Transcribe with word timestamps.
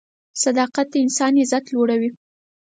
صداقت 0.43 0.87
د 0.91 0.95
انسان 1.05 1.31
عزت 1.41 1.65
لوړوي. 1.73 2.09